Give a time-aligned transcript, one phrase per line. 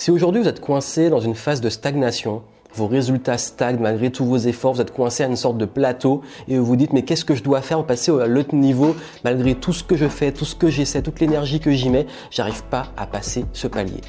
[0.00, 2.40] Si aujourd'hui vous êtes coincé dans une phase de stagnation,
[2.74, 6.22] vos résultats stagnent malgré tous vos efforts, vous êtes coincé à une sorte de plateau
[6.48, 8.96] et vous vous dites mais qu'est-ce que je dois faire pour passer à l'autre niveau
[9.24, 12.06] malgré tout ce que je fais, tout ce que j'essaie, toute l'énergie que j'y mets,
[12.30, 14.00] j'arrive pas à passer ce palier.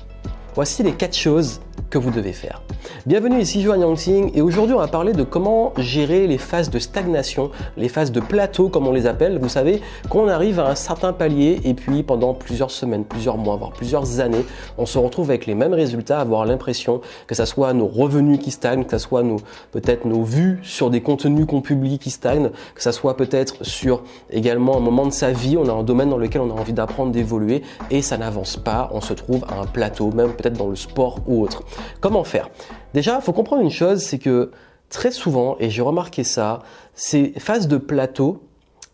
[0.55, 1.59] Voici les quatre choses
[1.91, 2.61] que vous devez faire.
[3.05, 6.79] Bienvenue ici Johan Yangxing et aujourd'hui on va parler de comment gérer les phases de
[6.79, 9.37] stagnation, les phases de plateau comme on les appelle.
[9.39, 13.57] Vous savez qu'on arrive à un certain palier et puis pendant plusieurs semaines, plusieurs mois,
[13.57, 14.45] voire plusieurs années,
[14.77, 18.51] on se retrouve avec les mêmes résultats, avoir l'impression que ça soit nos revenus qui
[18.51, 19.37] stagnent, que ça soit nos
[19.71, 24.03] peut-être nos vues sur des contenus qu'on publie qui stagnent, que ça soit peut-être sur
[24.29, 26.73] également un moment de sa vie, on a un domaine dans lequel on a envie
[26.73, 30.69] d'apprendre, d'évoluer et ça n'avance pas, on se trouve à un plateau, même peut-être dans
[30.69, 31.63] le sport ou autre.
[31.99, 32.49] Comment faire?
[32.93, 34.51] Déjà, il faut comprendre une chose, c'est que
[34.89, 36.59] très souvent, et j'ai remarqué ça,
[36.93, 38.43] ces phases de plateau,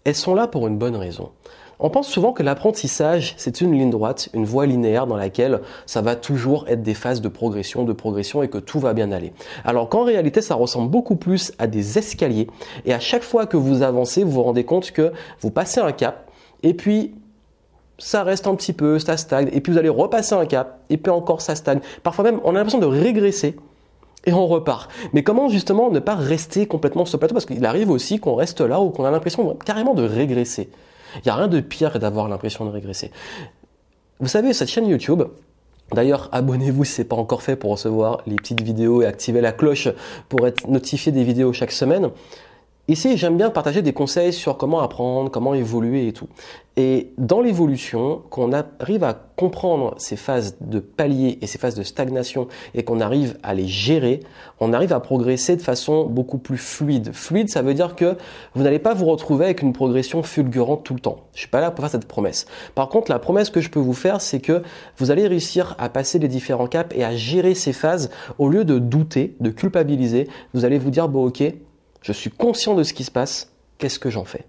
[0.04, 1.32] elles sont là pour une bonne raison.
[1.80, 6.02] On pense souvent que l'apprentissage, c'est une ligne droite, une voie linéaire dans laquelle ça
[6.02, 9.32] va toujours être des phases de progression, de progression et que tout va bien aller.
[9.64, 12.48] Alors qu'en réalité, ça ressemble beaucoup plus à des escaliers
[12.86, 15.92] et à chaque fois que vous avancez, vous vous rendez compte que vous passez un
[15.92, 16.32] cap
[16.64, 17.14] et puis
[17.98, 20.98] ça reste un petit peu, ça stagne, et puis vous allez repasser un cap, et
[20.98, 21.80] puis encore ça stagne.
[22.04, 23.56] Parfois même, on a l'impression de régresser,
[24.26, 24.92] et on repart.
[25.14, 27.34] Mais comment justement ne pas rester complètement sur ce plateau?
[27.34, 30.70] Parce qu'il arrive aussi qu'on reste là ou qu'on a l'impression carrément de régresser.
[31.16, 33.12] Il n'y a rien de pire que d'avoir l'impression de régresser.
[34.20, 35.24] Vous savez, cette chaîne YouTube,
[35.94, 39.40] D'ailleurs, abonnez-vous si ce n'est pas encore fait pour recevoir les petites vidéos et activer
[39.40, 39.88] la cloche
[40.28, 42.10] pour être notifié des vidéos chaque semaine.
[42.90, 46.30] Ici, j'aime bien partager des conseils sur comment apprendre, comment évoluer et tout.
[46.78, 51.84] Et dans l'évolution, qu'on arrive à comprendre ces phases de palier et ces phases de
[51.84, 54.22] stagnation et qu'on arrive à les gérer,
[54.62, 57.12] on arrive à progresser de façon beaucoup plus fluide.
[57.12, 58.16] Fluide, ça veut dire que
[58.56, 61.26] vous n'allez pas vous retrouver avec une progression fulgurante tout le temps.
[61.34, 62.46] Je suis pas là pour faire cette promesse.
[62.74, 64.62] Par contre, la promesse que je peux vous faire, c'est que
[64.98, 68.64] vous allez réussir à passer les différents caps et à gérer ces phases au lieu
[68.64, 70.30] de douter, de culpabiliser.
[70.54, 71.44] Vous allez vous dire, bon, ok,
[72.02, 74.46] je suis conscient de ce qui se passe, qu'est-ce que j'en fais?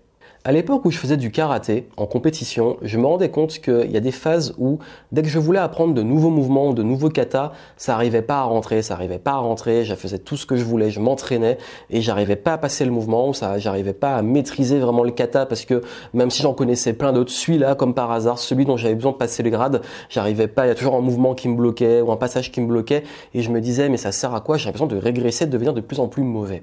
[0.48, 3.98] À l'époque où je faisais du karaté en compétition, je me rendais compte qu'il y
[3.98, 4.78] a des phases où
[5.12, 8.44] dès que je voulais apprendre de nouveaux mouvements, de nouveaux katas, ça n'arrivait pas à
[8.44, 11.58] rentrer, ça n'arrivait pas à rentrer, je faisais tout ce que je voulais, je m'entraînais
[11.90, 15.44] et j'arrivais pas à passer le mouvement, ça j'arrivais pas à maîtriser vraiment le kata
[15.44, 15.82] parce que
[16.14, 19.18] même si j'en connaissais plein d'autres, celui-là comme par hasard, celui dont j'avais besoin de
[19.18, 22.10] passer le grade, j'arrivais pas, il y a toujours un mouvement qui me bloquait ou
[22.10, 23.02] un passage qui me bloquait
[23.34, 25.74] et je me disais mais ça sert à quoi J'ai l'impression de régresser, de devenir
[25.74, 26.62] de plus en plus mauvais.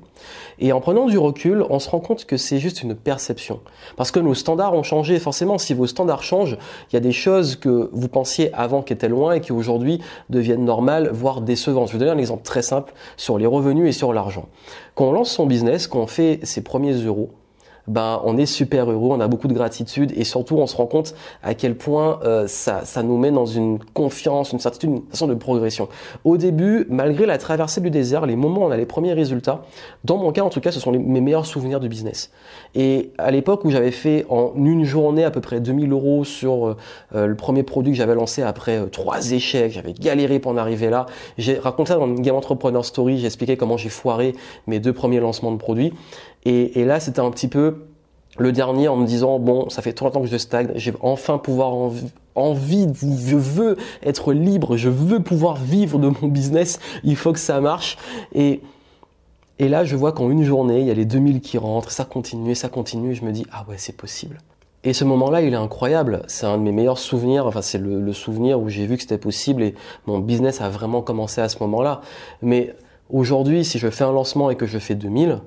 [0.58, 3.60] Et en prenant du recul, on se rend compte que c'est juste une perception.
[3.96, 5.20] Parce que nos standards ont changé.
[5.20, 6.58] Forcément, si vos standards changent,
[6.92, 10.02] il y a des choses que vous pensiez avant qui étaient loin et qui aujourd'hui
[10.30, 11.88] deviennent normales, voire décevantes.
[11.88, 14.48] Je vais vous donner un exemple très simple sur les revenus et sur l'argent.
[14.96, 17.30] Quand on lance son business, quand on fait ses premiers euros,
[17.88, 20.86] ben on est super heureux, on a beaucoup de gratitude et surtout on se rend
[20.86, 25.02] compte à quel point euh, ça, ça nous met dans une confiance, une certitude, une
[25.10, 25.88] façon de progression.
[26.24, 29.64] Au début, malgré la traversée du désert, les moments où on a les premiers résultats,
[30.04, 32.32] dans mon cas en tout cas, ce sont mes meilleurs souvenirs du business.
[32.74, 36.68] Et à l'époque où j'avais fait en une journée à peu près 2000 euros sur
[36.68, 36.78] euh,
[37.14, 40.90] euh, le premier produit que j'avais lancé après trois échecs, j'avais galéré pour en arriver
[40.90, 41.06] là.
[41.38, 44.34] J'ai raconté ça dans une Game Entrepreneur Story, j'ai expliqué comment j'ai foiré
[44.68, 45.94] mes deux premiers lancements de produits.
[46.46, 47.86] Et, et là, c'était un petit peu
[48.38, 51.38] le dernier en me disant bon ça fait trop longtemps que je stagne j'ai enfin
[51.38, 51.74] pouvoir
[52.36, 57.40] envie je veux être libre je veux pouvoir vivre de mon business il faut que
[57.40, 57.98] ça marche
[58.34, 58.62] et
[59.58, 62.04] et là je vois qu'en une journée il y a les 2000 qui rentrent ça
[62.04, 64.38] continue ça continue et je me dis ah ouais c'est possible
[64.88, 66.22] et ce moment-là, il est incroyable.
[66.28, 67.48] C'est un de mes meilleurs souvenirs.
[67.48, 69.74] Enfin, c'est le, le souvenir où j'ai vu que c'était possible et
[70.06, 72.02] mon business a vraiment commencé à ce moment-là.
[72.44, 72.76] Mais
[73.10, 75.42] aujourd'hui, si je fais un lancement et que je fais 2000,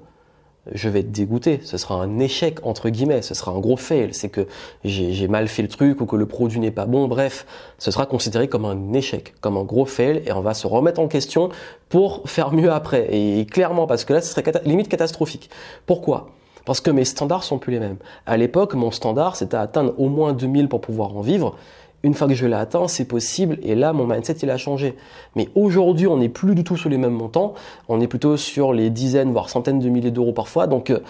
[0.72, 1.60] je vais être dégoûté.
[1.64, 3.22] Ce sera un échec, entre guillemets.
[3.22, 4.12] Ce sera un gros fail.
[4.12, 4.46] C'est que
[4.84, 7.08] j'ai mal fait le truc ou que le produit n'est pas bon.
[7.08, 7.46] Bref,
[7.78, 11.00] ce sera considéré comme un échec, comme un gros fail et on va se remettre
[11.00, 11.50] en question
[11.88, 13.08] pour faire mieux après.
[13.14, 15.50] Et clairement, parce que là, ce serait limite catastrophique.
[15.86, 16.30] Pourquoi?
[16.64, 17.96] Parce que mes standards sont plus les mêmes.
[18.26, 21.56] À l'époque, mon standard, c'était atteindre au moins 2000 pour pouvoir en vivre
[22.02, 23.58] une fois que je l'ai atteint, c'est possible.
[23.62, 24.96] Et là, mon mindset, il a changé.
[25.34, 27.54] Mais aujourd'hui, on n'est plus du tout sur les mêmes montants.
[27.88, 30.68] On est plutôt sur les dizaines, voire centaines de milliers d'euros parfois.
[30.68, 31.00] Donc euh,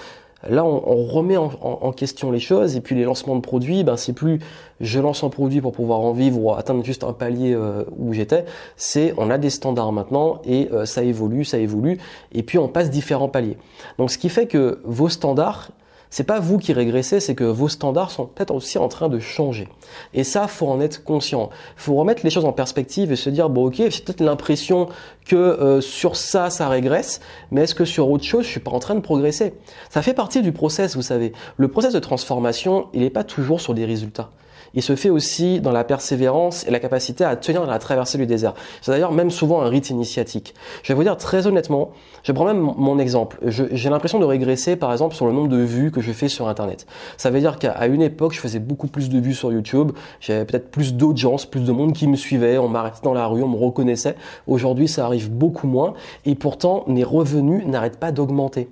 [0.49, 2.75] là, on, remet en, question les choses.
[2.75, 4.41] Et puis les lancements de produits, ben, c'est plus
[4.81, 8.15] je lance un produit pour pouvoir en vivre ou atteindre juste un palier euh, où
[8.15, 8.47] j'étais.
[8.77, 11.99] C'est on a des standards maintenant et euh, ça évolue, ça évolue.
[12.33, 13.59] Et puis on passe différents paliers.
[13.99, 15.71] Donc ce qui fait que vos standards,
[16.11, 19.19] c'est pas vous qui régressez, c'est que vos standards sont peut-être aussi en train de
[19.19, 19.69] changer.
[20.15, 21.51] Et ça, faut en être conscient.
[21.77, 24.89] Faut remettre les choses en perspective et se dire bon, ok, j'ai peut-être l'impression
[25.27, 27.21] que euh, sur ça, ça régresse,
[27.51, 29.55] mais est-ce que sur autre chose, je suis pas en train de progresser?
[29.91, 31.33] Ça fait partie du process, vous savez.
[31.57, 34.31] Le process de transformation, il n'est pas toujours sur des résultats.
[34.75, 38.19] Il se fait aussi dans la persévérance et la capacité à tenir dans la traversée
[38.19, 38.55] du désert.
[38.83, 40.55] C'est d'ailleurs même souvent un rite initiatique.
[40.83, 41.91] Je vais vous dire très honnêtement,
[42.23, 43.39] je prends même mon exemple.
[43.47, 46.49] J'ai l'impression de régresser par exemple sur le nombre de vues que je fais sur
[46.49, 46.87] Internet.
[47.17, 50.45] Ça veut dire qu'à une époque, je faisais beaucoup plus de vues sur YouTube, j'avais
[50.45, 53.49] peut-être plus d'audience, plus de monde qui me suivait, on m'arrêtait dans la rue, on
[53.49, 54.17] me reconnaissait.
[54.47, 55.95] Aujourd'hui, ça arrive beaucoup moins
[56.25, 58.69] et pourtant, mes revenus n'arrêtent pas d'augmenter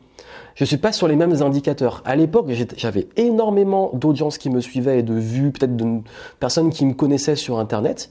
[0.54, 2.02] je suis pas sur les mêmes indicateurs.
[2.04, 6.00] À l'époque, j'avais énormément d'audience qui me suivaient et de vues, peut-être de
[6.40, 8.10] personnes qui me connaissaient sur Internet.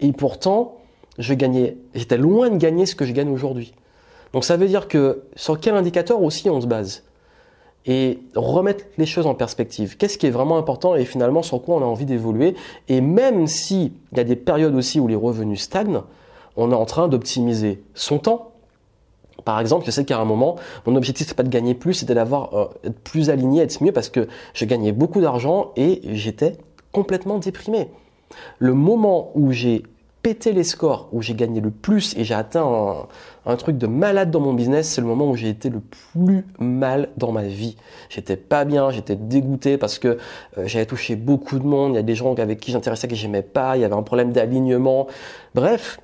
[0.00, 0.76] Et pourtant,
[1.18, 3.72] je gagnais, j'étais loin de gagner ce que je gagne aujourd'hui.
[4.32, 7.04] Donc ça veut dire que sur quel indicateur aussi on se base
[7.86, 9.96] et remettre les choses en perspective?
[9.96, 12.54] Qu'est-ce qui est vraiment important et finalement sur quoi on a envie d'évoluer?
[12.88, 16.02] Et même s'il y a des périodes aussi où les revenus stagnent,
[16.56, 18.47] on est en train d'optimiser son temps,
[19.44, 20.56] par exemple, je sais qu'à un moment,
[20.86, 24.08] mon objectif c'est pas de gagner plus, c'était d'avoir euh, plus aligné, être mieux parce
[24.08, 26.56] que je gagnais beaucoup d'argent et j'étais
[26.92, 27.88] complètement déprimé.
[28.58, 29.82] Le moment où j'ai
[30.22, 33.06] pété les scores, où j'ai gagné le plus et j'ai atteint
[33.46, 36.44] un, truc de malade dans mon business, c'est le moment où j'ai été le plus
[36.58, 37.76] mal dans ma vie.
[38.10, 40.18] J'étais pas bien, j'étais dégoûté parce que
[40.58, 43.14] euh, j'avais touché beaucoup de monde, il y a des gens avec qui j'intéressais que
[43.14, 45.06] j'aimais pas, il y avait un problème d'alignement.
[45.54, 46.00] Bref,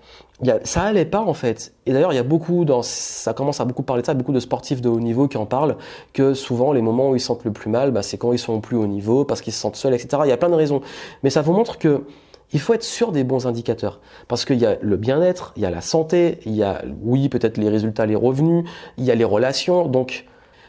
[0.64, 1.73] ça allait pas en fait.
[1.87, 4.32] Et d'ailleurs, il y a beaucoup, dans, ça commence à beaucoup parler de ça, beaucoup
[4.32, 5.76] de sportifs de haut niveau qui en parlent,
[6.12, 8.61] que souvent les moments où ils sentent le plus mal, bah, c'est quand ils sont
[8.61, 10.23] plus haut niveau, parce qu'ils se sentent seuls, etc.
[10.25, 10.81] Il y a plein de raisons.
[11.23, 12.05] Mais ça vous montre que
[12.52, 14.00] il faut être sûr des bons indicateurs.
[14.29, 17.29] Parce qu'il y a le bien-être, il y a la santé, il y a, oui,
[17.29, 18.64] peut-être les résultats, les revenus,
[18.96, 19.88] il y a les relations.
[19.88, 20.26] Donc,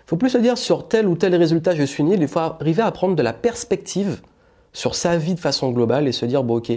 [0.07, 2.81] faut plus se dire sur tel ou tel résultat je suis nul, il faut arriver
[2.81, 4.21] à prendre de la perspective
[4.73, 6.71] sur sa vie de façon globale et se dire, bon ok,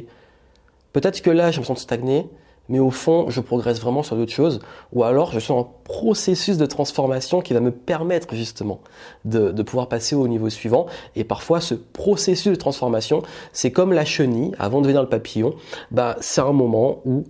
[0.92, 2.28] peut-être que là je me sens stagné,
[2.68, 4.60] mais au fond, je progresse vraiment sur d'autres choses,
[4.92, 8.80] ou alors je suis en processus de transformation qui va me permettre justement
[9.24, 10.86] de, pouvoir passer au niveau suivant.
[11.16, 13.22] Et parfois, ce processus de transformation,
[13.52, 15.54] c'est comme la chenille, avant de devenir le papillon,
[15.90, 17.24] bah, c'est un moment où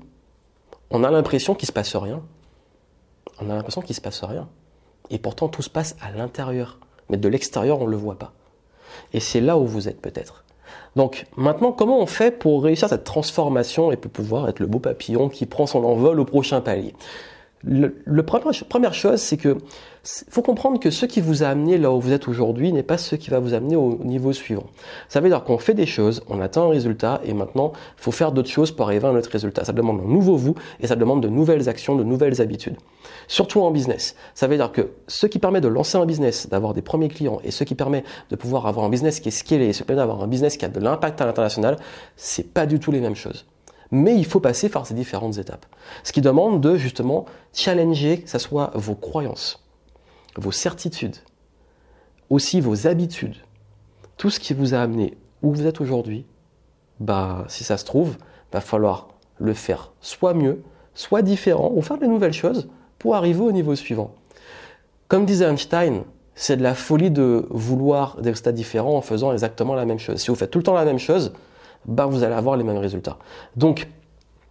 [0.90, 2.23] on a l'impression qu'il se passe rien.
[3.40, 4.49] On a l'impression qu'il se passe rien.
[5.11, 6.79] Et pourtant, tout se passe à l'intérieur.
[7.08, 8.32] Mais de l'extérieur, on ne le voit pas.
[9.12, 10.44] Et c'est là où vous êtes peut-être.
[10.96, 14.78] Donc maintenant, comment on fait pour réussir cette transformation et pour pouvoir être le beau
[14.78, 16.94] papillon qui prend son envol au prochain palier?
[17.64, 19.58] Le, première chose, c'est que
[20.31, 22.99] faut comprendre que ce qui vous a amené là où vous êtes aujourd'hui n'est pas
[22.99, 24.64] ce qui va vous amener au niveau suivant.
[25.08, 28.12] Ça veut dire qu'on fait des choses, on atteint un résultat et maintenant il faut
[28.12, 29.64] faire d'autres choses pour arriver à notre résultat.
[29.64, 32.76] Ça demande un nouveau vous et ça demande de nouvelles actions, de nouvelles habitudes.
[33.26, 34.14] Surtout en business.
[34.34, 37.40] Ça veut dire que ce qui permet de lancer un business, d'avoir des premiers clients
[37.44, 39.84] et ce qui permet de pouvoir avoir un business qui est scalé et ce qui
[39.84, 41.76] permet d'avoir un business qui a de l'impact à l'international,
[42.16, 43.44] c'est pas du tout les mêmes choses
[43.90, 45.67] mais il faut passer par ces différentes étapes.
[46.05, 49.64] Ce qui demande de justement challenger, que ce soit vos croyances,
[50.37, 51.17] vos certitudes,
[52.31, 53.37] aussi vos habitudes,
[54.17, 56.26] tout ce qui vous a amené où vous êtes aujourd'hui,
[57.00, 58.17] bah, si ça se trouve,
[58.52, 59.08] va falloir
[59.38, 60.62] le faire soit mieux,
[60.94, 62.69] soit différent, ou faire de nouvelles choses
[62.99, 64.14] pour arriver au niveau suivant.
[65.06, 66.02] Comme disait Einstein,
[66.35, 70.20] c'est de la folie de vouloir des stades différents en faisant exactement la même chose.
[70.20, 71.32] Si vous faites tout le temps la même chose,
[71.86, 73.19] bah, vous allez avoir les mêmes résultats.
[73.56, 73.88] Donc,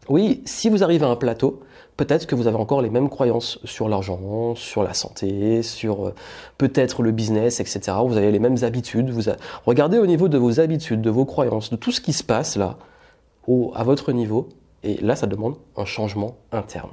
[0.09, 1.61] oui, si vous arrivez à un plateau,
[1.97, 6.15] peut-être que vous avez encore les mêmes croyances sur l'argent, sur la santé, sur euh,
[6.57, 7.97] peut-être le business, etc.
[8.05, 9.09] Vous avez les mêmes habitudes.
[9.09, 9.23] Vous
[9.65, 12.55] Regardez au niveau de vos habitudes, de vos croyances, de tout ce qui se passe
[12.55, 12.77] là,
[13.47, 13.71] au...
[13.75, 14.47] à votre niveau.
[14.83, 16.91] Et là, ça demande un changement interne.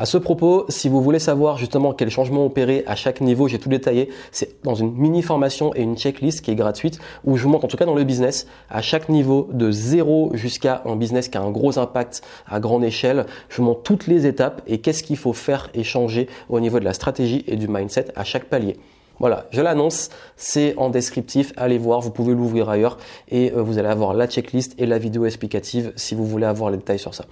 [0.00, 3.58] À ce propos, si vous voulez savoir justement quels changements opérer à chaque niveau, j'ai
[3.58, 4.08] tout détaillé.
[4.32, 7.66] C'est dans une mini formation et une checklist qui est gratuite où je vous montre
[7.66, 11.36] en tout cas dans le business à chaque niveau de zéro jusqu'à un business qui
[11.36, 13.26] a un gros impact à grande échelle.
[13.50, 16.80] Je vous montre toutes les étapes et qu'est-ce qu'il faut faire et changer au niveau
[16.80, 18.78] de la stratégie et du mindset à chaque palier.
[19.18, 22.96] Voilà, je l'annonce, c'est en descriptif, allez voir, vous pouvez l'ouvrir ailleurs
[23.28, 26.70] et euh, vous allez avoir la checklist et la vidéo explicative si vous voulez avoir
[26.70, 27.26] les détails sur ça.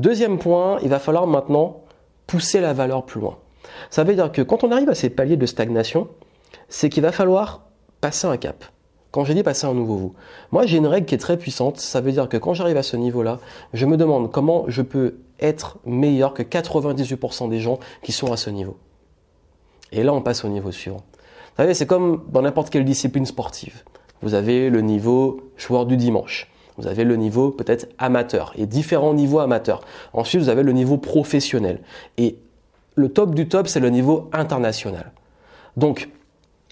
[0.00, 1.80] Deuxième point, il va falloir maintenant
[2.30, 3.38] pousser la valeur plus loin.
[3.90, 6.06] Ça veut dire que quand on arrive à ces paliers de stagnation,
[6.68, 7.62] c'est qu'il va falloir
[8.00, 8.64] passer un cap.
[9.10, 10.14] Quand je dis passer un nouveau vous,
[10.52, 12.84] moi j'ai une règle qui est très puissante, ça veut dire que quand j'arrive à
[12.84, 13.40] ce niveau-là,
[13.72, 18.36] je me demande comment je peux être meilleur que 98% des gens qui sont à
[18.36, 18.76] ce niveau.
[19.90, 21.02] Et là on passe au niveau suivant.
[21.56, 23.82] Vous savez, c'est comme dans n'importe quelle discipline sportive.
[24.22, 26.49] Vous avez le niveau joueur du dimanche.
[26.80, 29.82] Vous avez le niveau peut-être amateur et différents niveaux amateurs.
[30.14, 31.80] Ensuite, vous avez le niveau professionnel.
[32.16, 32.38] Et
[32.94, 35.12] le top du top, c'est le niveau international.
[35.76, 36.08] Donc,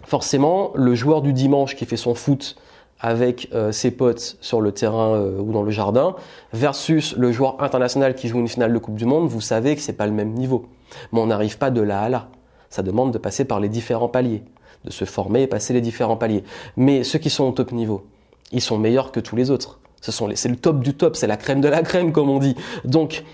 [0.04, 2.56] forcément, le joueur du dimanche qui fait son foot
[3.00, 6.16] avec euh, ses potes sur le terrain euh, ou dans le jardin,
[6.54, 9.82] versus le joueur international qui joue une finale de Coupe du Monde, vous savez que
[9.82, 10.66] c'est pas le même niveau.
[11.12, 12.28] Mais on n'arrive pas de là à là.
[12.70, 14.42] Ça demande de passer par les différents paliers,
[14.84, 16.44] de se former et passer les différents paliers.
[16.76, 18.06] Mais ceux qui sont au top niveau,
[18.52, 21.60] ils sont meilleurs que tous les autres C'est le top du top, c'est la crème
[21.60, 22.54] de la crème, comme on dit.
[22.84, 23.24] Donc,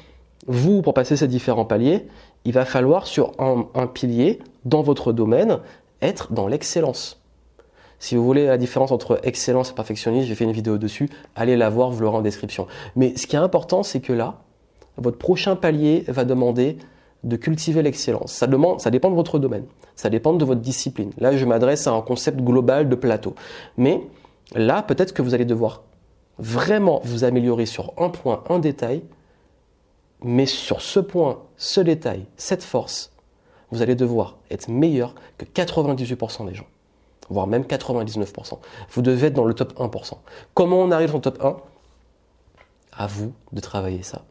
[0.47, 2.07] vous, pour passer ces différents paliers,
[2.45, 5.61] il va falloir sur un, pilier, dans votre domaine,
[6.03, 7.21] être dans l'excellence.
[7.99, 11.57] Si vous voulez la différence entre excellence et perfectionnisme, j'ai fait une vidéo dessus, allez
[11.57, 12.67] la voir, vous l'aurez en description.
[12.97, 14.43] Mais ce qui est important, c'est que là,
[14.99, 16.77] votre prochain palier va demander
[17.23, 18.33] de cultiver l'excellence.
[18.33, 19.65] Ça, demande, ça dépend de votre domaine,
[19.97, 21.11] ça dépend de votre discipline.
[21.19, 23.35] Là, je m'adresse à un concept global de plateau.
[23.79, 24.03] Mais
[24.55, 25.83] là, peut-être que vous allez devoir
[26.39, 29.03] vraiment vous améliorer sur un point, un détail,
[30.23, 33.13] mais sur ce point, ce détail, cette force,
[33.71, 36.67] vous allez devoir être meilleur que 98% des gens,
[37.29, 38.59] voire même 99%.
[38.91, 40.15] Vous devez être dans le top 1%.
[40.55, 41.57] Comment on arrive dans le top 1
[42.93, 44.23] À vous de travailler ça.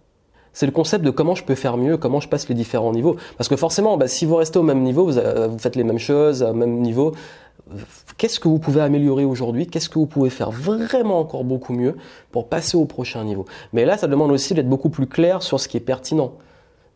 [0.53, 3.17] C'est le concept de comment je peux faire mieux, comment je passe les différents niveaux.
[3.38, 5.83] Parce que forcément, bah, si vous restez au même niveau, vous, euh, vous, faites les
[5.83, 7.13] mêmes choses, au même niveau,
[8.17, 9.67] qu'est-ce que vous pouvez améliorer aujourd'hui?
[9.67, 11.96] Qu'est-ce que vous pouvez faire vraiment encore beaucoup mieux
[12.32, 13.46] pour passer au prochain niveau?
[13.72, 16.34] Mais là, ça demande aussi d'être beaucoup plus clair sur ce qui est pertinent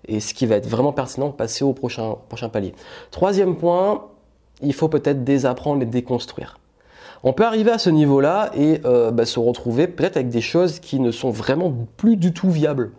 [0.07, 2.74] et ce qui va être vraiment pertinent, passer au prochain, prochain palier.
[3.12, 4.05] Troisième point,
[4.62, 6.59] il faut peut-être désapprendre et déconstruire.
[7.24, 10.79] On peut arriver à ce niveau-là et euh, bah, se retrouver peut-être avec des choses
[10.79, 12.91] qui ne sont vraiment plus du tout viables.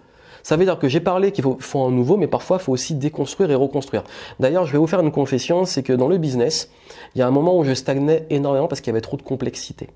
[0.48, 2.94] Ça veut dire que j'ai parlé qu'il faut, un nouveau, mais parfois il faut aussi
[2.94, 4.02] déconstruire et reconstruire.
[4.40, 6.70] D'ailleurs, je vais vous faire une confession, c'est que dans le business,
[7.14, 9.22] il y a un moment où je stagnais énormément parce qu'il y avait trop de
[9.22, 9.90] complexité.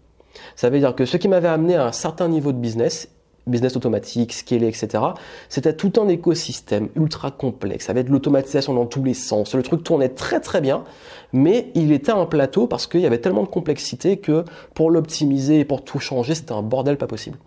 [0.55, 3.09] Ça veut dire que ce qui m'avait amené à un certain niveau de business,
[3.47, 5.03] business automatique, scalé, etc.
[5.49, 9.55] C'était tout un écosystème ultra complexe, avec de l'automatisation dans tous les sens.
[9.55, 10.85] Le truc tournait très très bien,
[11.33, 14.45] mais il était un plateau parce qu'il y avait tellement de complexité que
[14.75, 17.39] pour l'optimiser et pour tout changer, c'était un bordel pas possible.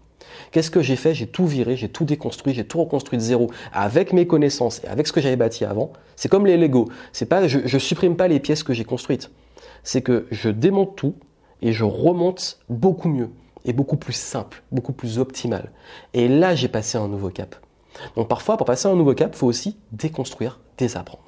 [0.51, 1.13] Qu'est-ce que j'ai fait?
[1.13, 4.87] J'ai tout viré, j'ai tout déconstruit, j'ai tout reconstruit de zéro avec mes connaissances et
[4.87, 5.91] avec ce que j'avais bâti avant.
[6.15, 6.89] C'est comme les Lego.
[7.13, 9.31] C'est pas, je, je supprime pas les pièces que j'ai construites.
[9.83, 11.15] C'est que je démonte tout
[11.61, 13.29] et je remonte beaucoup mieux
[13.65, 15.71] et beaucoup plus simple, beaucoup plus optimal.
[16.13, 17.55] Et là, j'ai passé un nouveau cap.
[18.15, 21.24] Donc parfois, pour passer un nouveau cap, il faut aussi déconstruire, désapprendre.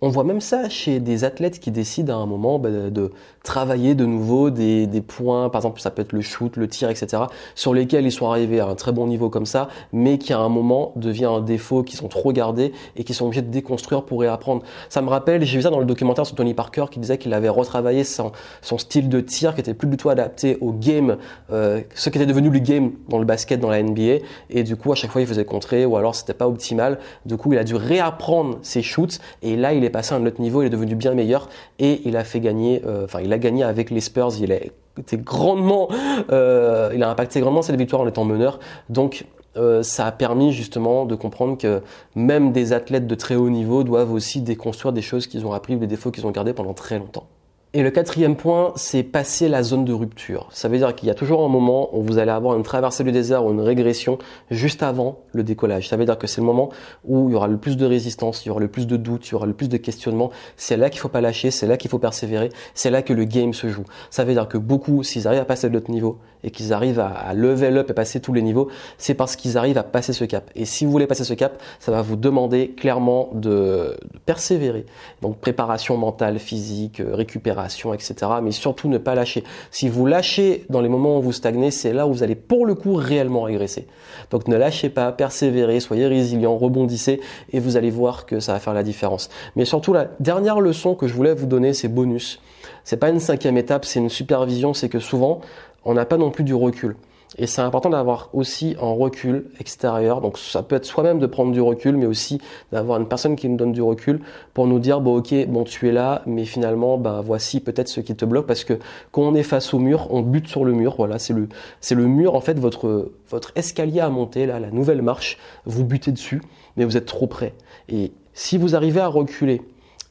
[0.00, 3.10] On voit même ça chez des athlètes qui décident à un moment bah, de
[3.42, 7.24] travailler de nouveau des, points, par exemple ça peut être le shoot, le tir, etc.,
[7.54, 10.38] sur lesquels ils sont arrivés à un très bon niveau comme ça, mais qui à
[10.38, 14.04] un moment devient un défaut, qui sont trop gardés et qui sont obligés de déconstruire
[14.04, 14.62] pour réapprendre.
[14.88, 17.32] Ça me rappelle, j'ai vu ça dans le documentaire sur Tony Parker qui disait qu'il
[17.34, 21.16] avait retravaillé son, style de tir qui était plus du tout adapté au game,
[21.50, 24.76] euh, ce qui était devenu le game dans le basket, dans la NBA, et du
[24.76, 26.98] coup à chaque fois il faisait contrer ou alors c'était pas optimal.
[27.26, 30.26] Du coup il a dû réapprendre ses shoots et là il est passé à un
[30.26, 33.32] autre niveau, il est devenu bien meilleur et il a fait gagner, euh, enfin il
[33.32, 34.58] a gagné avec les Spurs, il a
[34.98, 35.88] été grandement,
[36.30, 38.58] euh, il a impacté grandement cette victoire en étant meneur.
[38.88, 39.24] Donc
[39.56, 41.82] euh, ça a permis justement de comprendre que
[42.14, 45.74] même des athlètes de très haut niveau doivent aussi déconstruire des choses qu'ils ont appris
[45.74, 47.26] ou des défauts qu'ils ont gardés pendant très longtemps.
[47.74, 50.48] Et le quatrième point, c'est passer la zone de rupture.
[50.52, 53.04] Ça veut dire qu'il y a toujours un moment où vous allez avoir une traversée
[53.04, 54.16] du désert ou une régression
[54.50, 55.86] juste avant le décollage.
[55.86, 56.70] Ça veut dire que c'est le moment
[57.04, 59.28] où il y aura le plus de résistance, il y aura le plus de doutes,
[59.28, 60.30] il y aura le plus de questionnements.
[60.56, 63.24] C'est là qu'il faut pas lâcher, c'est là qu'il faut persévérer, c'est là que le
[63.24, 63.84] game se joue.
[64.08, 67.00] Ça veut dire que beaucoup, s'ils arrivent à passer de l'autre niveau et qu'ils arrivent
[67.00, 70.24] à, level up et passer tous les niveaux, c'est parce qu'ils arrivent à passer ce
[70.24, 70.50] cap.
[70.54, 74.86] Et si vous voulez passer ce cap, ça va vous demander clairement de, de persévérer.
[75.22, 77.48] Donc préparation mentale, physique, récupération
[77.94, 78.14] etc.
[78.42, 79.44] Mais surtout ne pas lâcher.
[79.70, 82.66] Si vous lâchez dans les moments où vous stagnez, c'est là où vous allez pour
[82.66, 83.86] le coup réellement régresser.
[84.30, 87.20] Donc ne lâchez pas, persévérez, soyez résilient, rebondissez
[87.52, 89.28] et vous allez voir que ça va faire la différence.
[89.56, 92.40] Mais surtout la dernière leçon que je voulais vous donner, c'est bonus.
[92.84, 95.40] C'est pas une cinquième étape, c'est une supervision, c'est que souvent
[95.84, 96.96] on n'a pas non plus du recul.
[97.36, 100.22] Et c'est important d'avoir aussi un recul extérieur.
[100.22, 102.40] Donc ça peut être soi-même de prendre du recul, mais aussi
[102.72, 104.20] d'avoir une personne qui nous donne du recul
[104.54, 108.00] pour nous dire bon ok bon tu es là, mais finalement bah voici peut-être ce
[108.00, 108.78] qui te bloque parce que
[109.12, 110.94] quand on est face au mur, on bute sur le mur.
[110.96, 111.48] Voilà c'est le
[111.80, 115.84] c'est le mur en fait votre votre escalier à monter là la nouvelle marche, vous
[115.84, 116.40] butez dessus,
[116.76, 117.52] mais vous êtes trop près.
[117.90, 119.60] Et si vous arrivez à reculer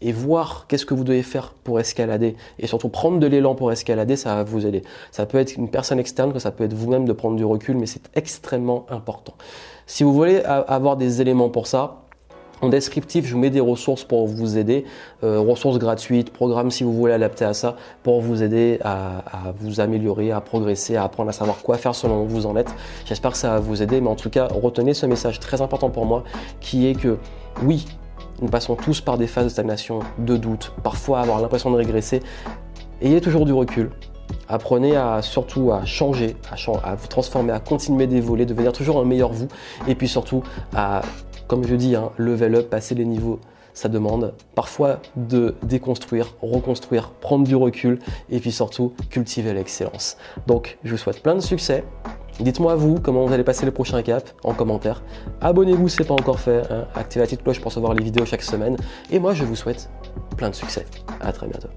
[0.02, 3.72] et voir qu'est-ce que vous devez faire pour escalader et surtout prendre de l'élan pour
[3.72, 4.84] escalader, ça va vous aider.
[5.12, 7.78] Ça peut être une personne externe, que ça peut être vous-même de prendre du recul,
[7.78, 9.34] mais c'est extrêmement important.
[9.86, 12.04] Si vous voulez avoir des éléments pour ça,
[12.62, 14.86] en descriptif, je vous mets des ressources pour vous aider,
[15.24, 19.52] euh, ressources gratuites, programmes si vous voulez adapter à ça, pour vous aider à, à,
[19.60, 22.74] vous améliorer, à progresser, à apprendre à savoir quoi faire selon où vous en êtes.
[23.06, 25.92] J'espère que ça va vous aider, mais en tout cas, retenez ce message très important
[25.92, 26.24] pour moi,
[26.60, 27.18] qui est que
[27.62, 27.86] oui,
[28.42, 32.22] nous passons tous par des phases de stagnation, de doute, parfois avoir l'impression de régresser.
[33.02, 33.90] Ayez toujours du recul.
[34.50, 36.36] Apprenez à surtout à changer,
[36.84, 39.48] à, vous transformer, à continuer d'évoluer, devenir toujours un meilleur vous.
[39.88, 40.44] Et puis surtout
[40.76, 41.02] à,
[41.48, 43.40] comme je dis, hein, level up, passer les niveaux.
[43.74, 50.18] Ça demande parfois de déconstruire, reconstruire, prendre du recul et puis surtout cultiver l'excellence.
[50.48, 51.84] Donc je vous souhaite plein de succès.
[52.40, 55.02] Dites-moi vous comment vous allez passer le prochain cap en commentaire.
[55.42, 56.62] Abonnez-vous si ce n'est pas encore fait.
[56.70, 56.86] Hein.
[56.96, 58.78] Activez la petite cloche pour recevoir les vidéos chaque semaine.
[59.12, 59.90] Et moi, je vous souhaite
[60.36, 60.86] plein de succès.
[61.20, 61.70] À très bientôt.